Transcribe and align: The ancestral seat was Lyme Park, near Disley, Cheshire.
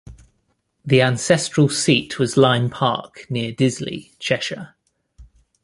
The 0.83 1.03
ancestral 1.03 1.69
seat 1.69 2.17
was 2.17 2.35
Lyme 2.35 2.71
Park, 2.71 3.27
near 3.29 3.51
Disley, 3.51 4.17
Cheshire. 4.17 4.73